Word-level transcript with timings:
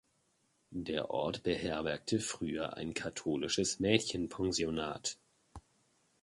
Der 0.73 1.11
Ort 1.11 1.43
beherbergte 1.43 2.19
früher 2.19 2.73
ein 2.75 2.95
katholisches 2.95 3.79
Mädchenpensionat. 3.79 5.19